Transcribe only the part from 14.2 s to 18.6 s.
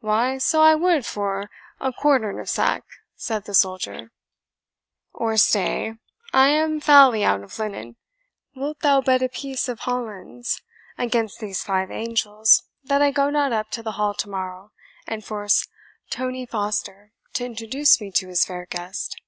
morrow and force Tony Foster to introduce me to his